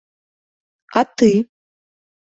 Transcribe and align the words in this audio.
-А 1.01 1.03
ты? 1.17 1.31